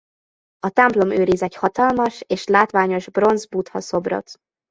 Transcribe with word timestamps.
A 0.59 0.69
templom 0.69 1.11
őriz 1.11 1.41
egy 1.41 1.55
hatalmas 1.55 2.23
és 2.27 2.45
látványos 2.45 3.09
bronz 3.09 3.45
Buddha 3.45 3.81
szobrot. 3.81 4.35